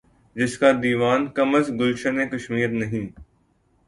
جس 0.35 0.53
کا 0.59 0.69
دیوان 0.81 1.21
کم 1.35 1.49
از 1.55 1.67
گلشنِ 1.79 2.17
کشمیر 2.31 2.69
نہیں 2.81 3.05